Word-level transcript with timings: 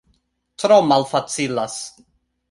Tro 0.61 0.79
malfacilas 0.91 1.77